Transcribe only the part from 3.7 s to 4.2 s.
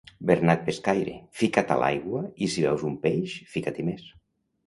més.